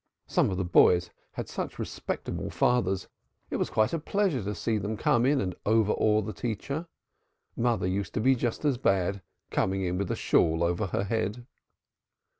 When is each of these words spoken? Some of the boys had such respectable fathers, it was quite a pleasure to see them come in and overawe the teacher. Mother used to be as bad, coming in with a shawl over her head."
Some 0.25 0.49
of 0.49 0.57
the 0.57 0.65
boys 0.65 1.11
had 1.33 1.47
such 1.47 1.77
respectable 1.77 2.49
fathers, 2.49 3.07
it 3.51 3.57
was 3.57 3.69
quite 3.69 3.93
a 3.93 3.99
pleasure 3.99 4.43
to 4.43 4.55
see 4.55 4.79
them 4.79 4.97
come 4.97 5.27
in 5.27 5.39
and 5.39 5.53
overawe 5.63 6.21
the 6.23 6.33
teacher. 6.33 6.87
Mother 7.55 7.85
used 7.85 8.15
to 8.15 8.19
be 8.19 8.33
as 8.43 8.79
bad, 8.79 9.21
coming 9.51 9.83
in 9.83 9.99
with 9.99 10.09
a 10.09 10.15
shawl 10.15 10.63
over 10.63 10.87
her 10.87 11.03
head." 11.03 11.45